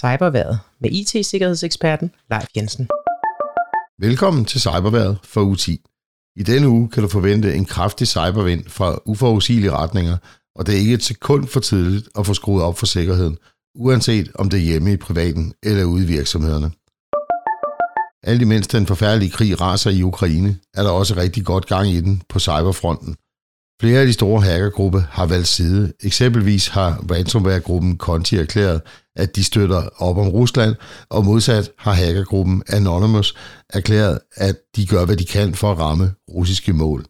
Cyberværet 0.00 0.58
med 0.80 0.90
IT-sikkerhedseksperten 0.90 2.10
Leif 2.30 2.46
Jensen. 2.56 2.88
Velkommen 3.98 4.44
til 4.44 4.60
Cyberværet 4.60 5.18
for 5.24 5.40
u 5.40 5.54
10. 5.54 5.80
I 6.36 6.42
denne 6.42 6.68
uge 6.68 6.88
kan 6.88 7.02
du 7.02 7.08
forvente 7.08 7.54
en 7.54 7.64
kraftig 7.64 8.08
cybervind 8.08 8.64
fra 8.68 8.98
uforudsigelige 9.06 9.72
retninger, 9.72 10.16
og 10.56 10.66
det 10.66 10.74
er 10.74 10.78
ikke 10.78 10.94
et 10.94 11.02
sekund 11.02 11.46
for 11.48 11.60
tidligt 11.60 12.08
at 12.18 12.26
få 12.26 12.34
skruet 12.34 12.64
op 12.64 12.78
for 12.78 12.86
sikkerheden, 12.86 13.38
uanset 13.74 14.30
om 14.34 14.50
det 14.50 14.58
er 14.58 14.64
hjemme 14.64 14.92
i 14.92 14.96
privaten 14.96 15.52
eller 15.62 15.84
ude 15.84 16.04
i 16.04 16.06
virksomhederne. 16.06 16.70
Alt 18.22 18.42
imens 18.42 18.66
den 18.66 18.86
forfærdelige 18.86 19.30
krig 19.30 19.60
raser 19.60 19.90
i 19.90 20.02
Ukraine, 20.02 20.56
er 20.74 20.82
der 20.82 20.90
også 20.90 21.16
rigtig 21.16 21.44
godt 21.44 21.66
gang 21.66 21.88
i 21.88 22.00
den 22.00 22.22
på 22.28 22.38
cyberfronten– 22.38 23.16
Flere 23.80 24.00
af 24.00 24.06
de 24.06 24.12
store 24.12 24.42
hackergrupper 24.42 25.00
har 25.10 25.26
valgt 25.26 25.48
side. 25.48 25.92
Eksempelvis 26.00 26.68
har 26.68 27.04
ransomware-gruppen 27.10 27.96
Conti 27.98 28.36
erklæret, 28.36 28.80
at 29.20 29.36
de 29.36 29.44
støtter 29.44 29.88
op 29.96 30.16
om 30.16 30.28
Rusland, 30.28 30.74
og 31.08 31.24
modsat 31.24 31.70
har 31.78 31.92
hackergruppen 31.92 32.62
Anonymous 32.68 33.34
erklæret, 33.68 34.18
at 34.36 34.56
de 34.76 34.86
gør, 34.86 35.04
hvad 35.04 35.16
de 35.16 35.24
kan 35.24 35.54
for 35.54 35.72
at 35.72 35.78
ramme 35.78 36.14
russiske 36.28 36.72
mål. 36.72 37.04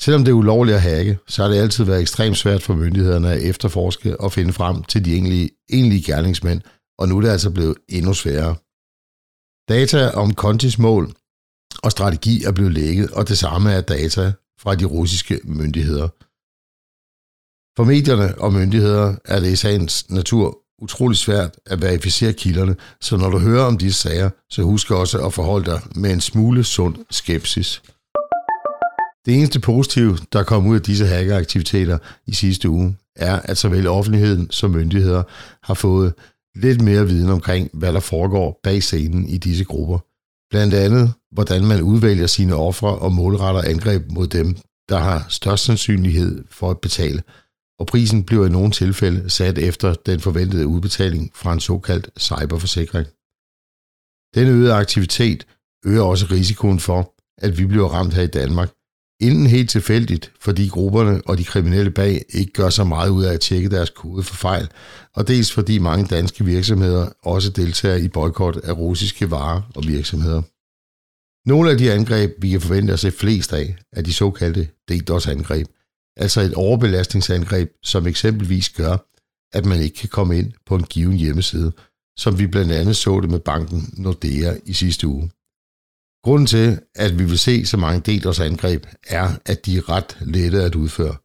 Selvom 0.00 0.24
det 0.24 0.30
er 0.32 0.36
ulovligt 0.36 0.76
at 0.76 0.82
hacke, 0.82 1.18
så 1.28 1.42
har 1.42 1.48
det 1.50 1.58
altid 1.58 1.84
været 1.84 2.00
ekstremt 2.00 2.36
svært 2.36 2.62
for 2.62 2.74
myndighederne 2.74 3.32
at 3.32 3.42
efterforske 3.42 4.20
og 4.20 4.32
finde 4.32 4.52
frem 4.52 4.82
til 4.82 5.04
de 5.04 5.12
egentlige, 5.12 5.50
egentlige 5.70 6.02
gerningsmænd, 6.02 6.60
og 6.98 7.08
nu 7.08 7.16
er 7.16 7.20
det 7.20 7.28
altså 7.28 7.50
blevet 7.50 7.76
endnu 7.88 8.14
sværere. 8.14 8.54
Data 9.68 10.10
om 10.10 10.34
Kontis 10.34 10.78
mål 10.78 11.12
og 11.82 11.90
strategi 11.90 12.44
er 12.44 12.52
blevet 12.52 12.72
lækket, 12.72 13.10
og 13.10 13.28
det 13.28 13.38
samme 13.38 13.72
er 13.72 13.80
data 13.80 14.32
fra 14.60 14.74
de 14.74 14.84
russiske 14.84 15.40
myndigheder. 15.44 16.08
For 17.76 17.84
medierne 17.84 18.38
og 18.38 18.52
myndigheder 18.52 19.16
er 19.24 19.40
det 19.40 19.52
i 19.52 19.56
sagens 19.56 20.10
natur 20.10 20.63
utrolig 20.82 21.18
svært 21.18 21.50
at 21.66 21.82
verificere 21.82 22.32
kilderne, 22.32 22.76
så 23.00 23.16
når 23.16 23.30
du 23.30 23.38
hører 23.38 23.64
om 23.64 23.78
disse 23.78 24.02
sager, 24.02 24.30
så 24.50 24.62
husk 24.62 24.90
også 24.90 25.26
at 25.26 25.32
forholde 25.32 25.70
dig 25.70 25.80
med 25.94 26.12
en 26.12 26.20
smule 26.20 26.64
sund 26.64 26.96
skepsis. 27.10 27.82
Det 29.26 29.34
eneste 29.34 29.60
positive, 29.60 30.18
der 30.32 30.42
kom 30.42 30.66
ud 30.66 30.74
af 30.74 30.82
disse 30.82 31.06
hackeraktiviteter 31.06 31.98
i 32.26 32.34
sidste 32.34 32.68
uge, 32.68 32.96
er, 33.16 33.40
at 33.40 33.58
såvel 33.58 33.86
offentligheden 33.86 34.50
som 34.50 34.70
myndigheder 34.70 35.22
har 35.62 35.74
fået 35.74 36.14
lidt 36.56 36.80
mere 36.80 37.06
viden 37.06 37.30
omkring, 37.30 37.70
hvad 37.72 37.92
der 37.92 38.00
foregår 38.00 38.60
bag 38.62 38.82
scenen 38.82 39.28
i 39.28 39.38
disse 39.38 39.64
grupper. 39.64 39.98
Blandt 40.50 40.74
andet, 40.74 41.12
hvordan 41.32 41.64
man 41.64 41.82
udvælger 41.82 42.26
sine 42.26 42.54
ofre 42.54 42.98
og 42.98 43.12
målretter 43.12 43.62
angreb 43.62 44.10
mod 44.10 44.26
dem, 44.26 44.56
der 44.88 44.98
har 44.98 45.26
størst 45.28 45.64
sandsynlighed 45.64 46.44
for 46.50 46.70
at 46.70 46.80
betale, 46.80 47.22
og 47.78 47.86
prisen 47.86 48.24
bliver 48.24 48.46
i 48.46 48.50
nogle 48.50 48.70
tilfælde 48.70 49.30
sat 49.30 49.58
efter 49.58 49.94
den 49.94 50.20
forventede 50.20 50.66
udbetaling 50.66 51.30
fra 51.34 51.52
en 51.52 51.60
såkaldt 51.60 52.10
cyberforsikring. 52.18 53.06
Den 54.34 54.48
øgede 54.48 54.74
aktivitet 54.74 55.46
øger 55.84 56.02
også 56.02 56.26
risikoen 56.30 56.80
for, 56.80 57.14
at 57.38 57.58
vi 57.58 57.66
bliver 57.66 57.88
ramt 57.88 58.14
her 58.14 58.22
i 58.22 58.26
Danmark, 58.26 58.70
Inden 59.20 59.46
helt 59.46 59.70
tilfældigt, 59.70 60.32
fordi 60.40 60.68
grupperne 60.68 61.22
og 61.26 61.38
de 61.38 61.44
kriminelle 61.44 61.90
bag 61.90 62.24
ikke 62.28 62.52
gør 62.52 62.70
så 62.70 62.84
meget 62.84 63.10
ud 63.10 63.24
af 63.24 63.32
at 63.32 63.40
tjekke 63.40 63.68
deres 63.68 63.90
kode 63.90 64.22
for 64.22 64.34
fejl, 64.34 64.68
og 65.14 65.28
dels 65.28 65.52
fordi 65.52 65.78
mange 65.78 66.06
danske 66.06 66.44
virksomheder 66.44 67.08
også 67.22 67.50
deltager 67.50 67.96
i 67.96 68.08
boykot 68.08 68.56
af 68.56 68.72
russiske 68.72 69.30
varer 69.30 69.62
og 69.74 69.82
virksomheder. 69.86 70.42
Nogle 71.48 71.70
af 71.70 71.78
de 71.78 71.92
angreb, 71.92 72.30
vi 72.38 72.50
kan 72.50 72.60
forvente 72.60 72.92
at 72.92 73.00
se 73.00 73.10
flest 73.10 73.52
af, 73.52 73.76
er 73.92 74.02
de 74.02 74.12
såkaldte 74.12 74.68
DDoS-angreb, 74.88 75.66
altså 76.16 76.40
et 76.40 76.54
overbelastningsangreb, 76.54 77.70
som 77.82 78.06
eksempelvis 78.06 78.70
gør, 78.70 78.96
at 79.56 79.64
man 79.64 79.80
ikke 79.80 79.96
kan 79.96 80.08
komme 80.08 80.38
ind 80.38 80.52
på 80.66 80.74
en 80.76 80.84
given 80.84 81.16
hjemmeside, 81.16 81.72
som 82.18 82.38
vi 82.38 82.46
blandt 82.46 82.72
andet 82.72 82.96
så 82.96 83.20
det 83.20 83.30
med 83.30 83.40
banken 83.40 83.94
Nordea 83.96 84.56
i 84.64 84.72
sidste 84.72 85.06
uge. 85.06 85.30
Grunden 86.24 86.46
til, 86.46 86.80
at 86.94 87.18
vi 87.18 87.24
vil 87.24 87.38
se 87.38 87.66
så 87.66 87.76
mange 87.76 88.00
DDoS 88.00 88.40
angreb, 88.40 88.86
er, 89.06 89.28
at 89.46 89.66
de 89.66 89.76
er 89.76 89.88
ret 89.88 90.18
lette 90.20 90.62
at 90.62 90.74
udføre. 90.74 91.16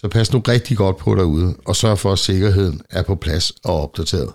Så 0.00 0.08
pas 0.08 0.32
nu 0.32 0.38
rigtig 0.38 0.76
godt 0.76 0.96
på 0.96 1.14
derude, 1.14 1.56
og 1.66 1.76
sørg 1.76 1.98
for, 1.98 2.12
at 2.12 2.18
sikkerheden 2.18 2.82
er 2.90 3.02
på 3.02 3.14
plads 3.14 3.50
og 3.50 3.82
opdateret. 3.82 4.32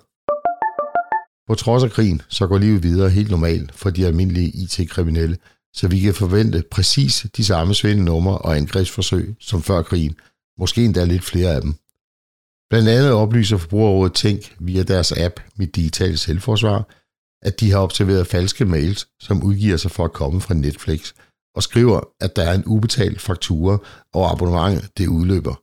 På 1.48 1.56
trods 1.56 1.84
af 1.84 1.92
krigen, 1.92 2.22
så 2.30 2.48
går 2.48 2.58
livet 2.58 2.84
videre 2.84 3.10
helt 3.10 3.32
normalt 3.32 3.76
for 3.76 3.90
de 3.90 4.06
almindelige 4.06 4.50
IT-kriminelle, 4.50 5.38
så 5.78 5.88
vi 5.88 6.00
kan 6.00 6.14
forvente 6.14 6.64
præcis 6.72 7.26
de 7.38 7.44
samme 7.44 7.74
svindelnumre 7.74 8.38
og 8.38 8.58
angrebsforsøg 8.58 9.36
som 9.40 9.64
før 9.64 9.82
krigen, 9.82 10.16
måske 10.60 10.86
endda 10.86 11.04
lidt 11.04 11.24
flere 11.24 11.54
af 11.56 11.62
dem. 11.62 11.76
Blandt 12.70 12.90
andet 12.90 13.12
oplyser 13.12 13.58
Forbrugerrådet 13.58 14.14
Tænk 14.14 14.56
via 14.60 14.84
deres 14.84 15.12
app 15.12 15.40
Mit 15.56 15.76
Digitale 15.76 16.18
Selvforsvar, 16.18 16.88
at 17.42 17.60
de 17.60 17.72
har 17.72 17.80
observeret 17.80 18.28
falske 18.28 18.66
mails, 18.66 19.08
som 19.20 19.44
udgiver 19.44 19.78
sig 19.78 19.92
for 19.92 20.06
at 20.06 20.14
komme 20.14 20.42
fra 20.42 20.54
Netflix, 20.54 21.14
og 21.56 21.64
skriver, 21.64 22.00
at 22.22 22.36
der 22.36 22.44
er 22.44 22.54
en 22.54 22.64
ubetalt 22.66 23.22
faktura, 23.22 23.78
og 24.14 24.32
abonnementet 24.32 24.98
det 24.98 25.08
udløber. 25.08 25.56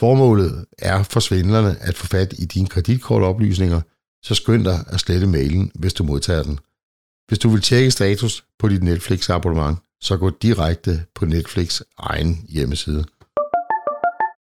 Formålet 0.00 0.64
er 0.78 1.02
for 1.02 1.20
svindlerne 1.20 1.76
at 1.80 1.94
få 1.94 2.06
fat 2.06 2.34
i 2.38 2.44
dine 2.44 2.66
kreditkortoplysninger, 2.66 3.80
så 4.24 4.34
skynd 4.34 4.64
dig 4.64 4.84
at 4.86 5.00
slette 5.00 5.26
mailen, 5.26 5.72
hvis 5.74 5.94
du 5.94 6.04
modtager 6.04 6.42
den. 6.42 6.58
Hvis 7.28 7.38
du 7.38 7.48
vil 7.48 7.62
tjekke 7.62 7.90
status 7.90 8.44
på 8.58 8.68
dit 8.68 8.82
Netflix-abonnement, 8.82 9.78
så 10.00 10.16
gå 10.16 10.30
direkte 10.30 11.04
på 11.14 11.24
Netflix 11.24 11.80
egen 11.98 12.46
hjemmeside. 12.48 13.04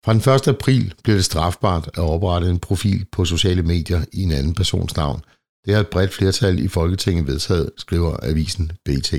Fra 0.05 0.13
den 0.13 0.35
1. 0.35 0.47
april 0.47 0.93
bliver 1.03 1.17
det 1.17 1.25
strafbart 1.25 1.87
at 1.87 2.03
oprette 2.03 2.49
en 2.49 2.59
profil 2.59 3.05
på 3.11 3.25
sociale 3.25 3.63
medier 3.63 4.05
i 4.13 4.23
en 4.23 4.31
anden 4.31 4.53
persons 4.53 4.95
navn– 4.95 5.21
det 5.65 5.73
har 5.73 5.81
et 5.81 5.87
bredt 5.87 6.13
flertal 6.13 6.59
i 6.59 6.67
Folketinget 6.67 7.27
vedtaget, 7.27 7.69
skriver 7.77 8.17
avisen 8.23 8.71
BT. 8.85 9.13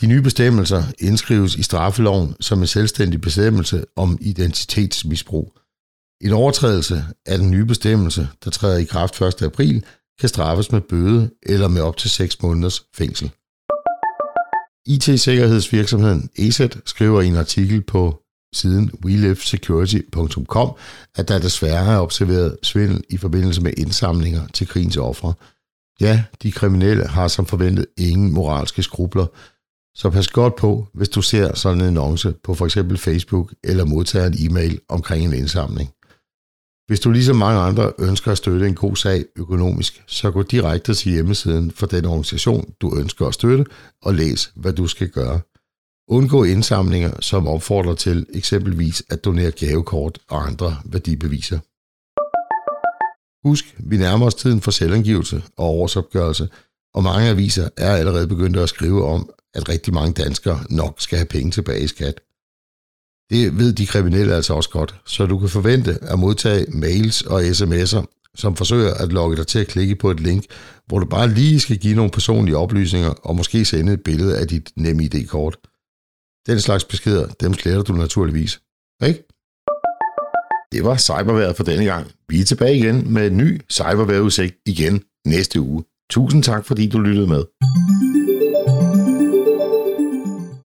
De 0.00 0.06
nye 0.06 0.22
bestemmelser 0.22 0.82
indskrives 0.98 1.54
i 1.54 1.62
straffeloven 1.62 2.34
som 2.40 2.60
en 2.60 2.66
selvstændig 2.66 3.20
bestemmelse 3.20 3.84
om 3.96 4.18
identitetsmisbrug. 4.20 5.56
En 6.20 6.32
overtrædelse 6.32 7.04
af 7.26 7.38
den 7.38 7.50
nye 7.50 7.64
bestemmelse, 7.64 8.28
der 8.44 8.50
træder 8.50 8.78
i 8.78 8.84
kraft 8.84 9.22
1. 9.22 9.42
april, 9.42 9.84
kan 10.20 10.28
straffes 10.28 10.72
med 10.72 10.80
bøde 10.80 11.30
eller 11.42 11.68
med 11.68 11.82
op 11.82 11.96
til 11.96 12.10
6 12.10 12.42
måneders 12.42 12.82
fængsel. 12.96 13.30
IT-sikkerhedsvirksomheden 14.86 16.30
ESET 16.36 16.80
skriver 16.86 17.20
i 17.20 17.26
en 17.26 17.36
artikel 17.36 17.82
på 17.82 18.22
siden 18.54 18.90
welivesecurity.com, 19.04 20.72
at 21.16 21.28
der 21.28 21.38
desværre 21.38 21.94
er 21.94 22.00
observeret 22.00 22.56
svindel 22.62 23.04
i 23.10 23.16
forbindelse 23.16 23.62
med 23.62 23.72
indsamlinger 23.78 24.46
til 24.46 24.68
krigens 24.68 24.96
ofre. 24.96 25.34
Ja, 26.00 26.24
de 26.42 26.52
kriminelle 26.52 27.06
har 27.06 27.28
som 27.28 27.46
forventet 27.46 27.86
ingen 27.98 28.32
moralske 28.32 28.82
skrubler, 28.82 29.26
så 29.94 30.10
pas 30.10 30.28
godt 30.28 30.56
på, 30.56 30.86
hvis 30.94 31.08
du 31.08 31.22
ser 31.22 31.54
sådan 31.54 31.80
en 31.80 31.86
annonce 31.86 32.34
på 32.44 32.54
f.eks. 32.54 32.78
Facebook 32.96 33.52
eller 33.64 33.84
modtager 33.84 34.26
en 34.26 34.34
e-mail 34.38 34.80
omkring 34.88 35.24
en 35.24 35.32
indsamling. 35.32 35.90
Hvis 36.90 37.00
du 37.00 37.10
ligesom 37.10 37.36
mange 37.36 37.60
andre 37.60 37.92
ønsker 37.98 38.32
at 38.32 38.38
støtte 38.38 38.66
en 38.66 38.74
god 38.74 38.96
sag 38.96 39.24
økonomisk, 39.36 40.02
så 40.06 40.30
gå 40.30 40.42
direkte 40.42 40.94
til 40.94 41.12
hjemmesiden 41.12 41.70
for 41.70 41.86
den 41.86 42.04
organisation, 42.04 42.74
du 42.80 42.98
ønsker 42.98 43.26
at 43.26 43.34
støtte, 43.34 43.64
og 44.02 44.14
læs, 44.14 44.52
hvad 44.56 44.72
du 44.72 44.86
skal 44.86 45.08
gøre. 45.08 45.40
Undgå 46.08 46.44
indsamlinger, 46.44 47.20
som 47.20 47.48
opfordrer 47.48 47.94
til 47.94 48.26
eksempelvis 48.34 49.02
at 49.10 49.24
donere 49.24 49.50
gavekort 49.50 50.18
og 50.28 50.46
andre 50.46 50.76
værdibeviser. 50.84 51.58
Husk, 53.48 53.74
vi 53.78 53.96
nærmer 53.96 54.26
os 54.26 54.34
tiden 54.34 54.60
for 54.60 54.70
selvangivelse 54.70 55.42
og 55.56 55.66
årsopgørelse, 55.66 56.48
og 56.94 57.02
mange 57.02 57.28
aviser 57.28 57.68
er 57.76 57.94
allerede 57.96 58.28
begyndt 58.28 58.56
at 58.56 58.68
skrive 58.68 59.04
om, 59.04 59.30
at 59.54 59.68
rigtig 59.68 59.94
mange 59.94 60.12
danskere 60.12 60.60
nok 60.70 61.00
skal 61.00 61.18
have 61.18 61.26
penge 61.26 61.50
tilbage 61.50 61.84
i 61.84 61.86
skat. 61.86 62.20
Det 63.30 63.58
ved 63.58 63.72
de 63.72 63.86
kriminelle 63.86 64.34
altså 64.34 64.54
også 64.54 64.70
godt, 64.70 64.94
så 65.06 65.26
du 65.26 65.38
kan 65.38 65.48
forvente 65.48 65.98
at 66.02 66.18
modtage 66.18 66.66
mails 66.70 67.22
og 67.22 67.40
sms'er, 67.42 68.04
som 68.34 68.56
forsøger 68.56 68.94
at 68.94 69.12
logge 69.12 69.36
dig 69.36 69.46
til 69.46 69.58
at 69.58 69.66
klikke 69.66 69.96
på 69.96 70.10
et 70.10 70.20
link, 70.20 70.44
hvor 70.86 70.98
du 70.98 71.06
bare 71.06 71.28
lige 71.28 71.60
skal 71.60 71.78
give 71.78 71.96
nogle 71.96 72.10
personlige 72.10 72.56
oplysninger 72.56 73.10
og 73.10 73.36
måske 73.36 73.64
sende 73.64 73.92
et 73.92 74.02
billede 74.02 74.38
af 74.38 74.48
dit 74.48 74.70
NemID-kort. 74.76 75.56
Den 76.46 76.60
slags 76.60 76.84
beskeder, 76.84 77.26
dem 77.40 77.54
sletter 77.54 77.82
du 77.82 77.92
naturligvis. 77.92 78.60
Ikke? 79.06 79.26
Det 80.72 80.84
var 80.84 80.96
cyberværet 80.96 81.56
for 81.56 81.64
denne 81.64 81.84
gang. 81.84 82.06
Vi 82.28 82.40
er 82.40 82.44
tilbage 82.44 82.76
igen 82.76 83.12
med 83.12 83.26
en 83.26 83.36
ny 83.36 83.60
cyberværetudsigt 83.70 84.56
igen 84.66 85.02
næste 85.26 85.60
uge. 85.60 85.84
Tusind 86.10 86.42
tak, 86.42 86.66
fordi 86.66 86.88
du 86.88 86.98
lyttede 86.98 87.26
med. 87.26 87.44